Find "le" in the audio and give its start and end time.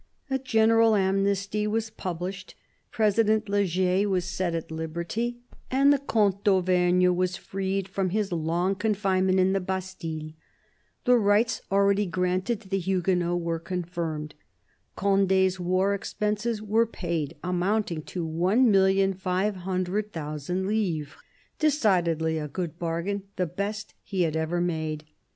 3.47-3.65